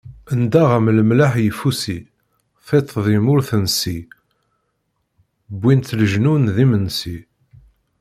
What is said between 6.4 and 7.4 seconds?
d imensi.